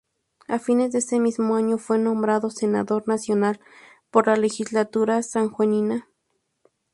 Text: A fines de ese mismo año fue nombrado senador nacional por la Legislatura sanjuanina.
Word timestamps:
A 0.47 0.57
fines 0.57 0.89
de 0.91 0.97
ese 0.97 1.19
mismo 1.19 1.55
año 1.55 1.77
fue 1.77 1.99
nombrado 1.99 2.49
senador 2.49 3.07
nacional 3.07 3.59
por 4.09 4.25
la 4.25 4.35
Legislatura 4.35 5.21
sanjuanina. 5.21 6.09